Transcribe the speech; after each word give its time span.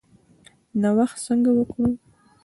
نوښت 0.81 1.17
څنګه 1.25 1.51
وکړو؟ 1.53 1.87